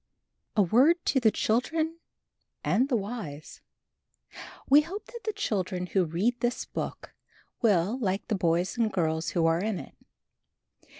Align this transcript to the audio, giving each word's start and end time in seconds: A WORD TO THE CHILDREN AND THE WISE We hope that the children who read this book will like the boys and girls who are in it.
A 0.55 0.63
WORD 0.63 0.95
TO 1.05 1.19
THE 1.19 1.29
CHILDREN 1.29 1.97
AND 2.63 2.89
THE 2.89 2.95
WISE 2.95 3.61
We 4.67 4.81
hope 4.81 5.05
that 5.05 5.25
the 5.25 5.31
children 5.33 5.85
who 5.85 6.05
read 6.05 6.39
this 6.39 6.65
book 6.65 7.13
will 7.61 7.99
like 7.99 8.27
the 8.27 8.33
boys 8.33 8.79
and 8.79 8.91
girls 8.91 9.29
who 9.37 9.45
are 9.45 9.59
in 9.59 9.77
it. 9.79 9.93